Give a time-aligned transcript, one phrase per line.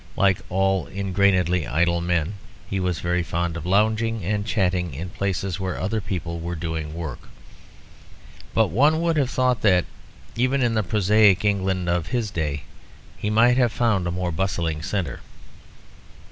[0.17, 2.33] Like all ingrainedly idle men,
[2.67, 6.95] he was very fond of lounging and chatting in places where other people were doing
[6.95, 7.29] work.
[8.55, 9.85] But one would have thought that,
[10.35, 12.63] even in the prosaic England of his day,
[13.15, 15.19] he might have found a more bustling centre.